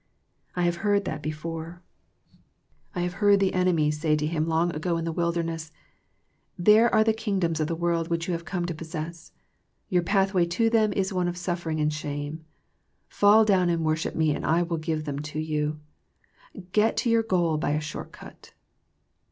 [0.55, 1.83] I have heard that before.
[2.95, 5.05] I heard the enemy say to Him long 100 THE PEACTICE OF PEAYEE ago in
[5.05, 5.71] the wilderness,"
[6.67, 9.31] There are the Kingdoms of the world which you have come to possess.
[9.89, 12.43] Your pathway to them is one of suffering and shame.
[13.09, 15.79] Fall down and worship me and I will give them to you.
[16.71, 18.53] Get to your goal by a short cut."